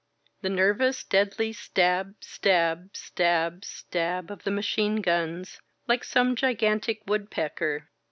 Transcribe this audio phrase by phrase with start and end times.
[0.41, 7.87] The nervous, deadly stab— stab— stab— stab of the machine guns, like some gigantic woodpecker.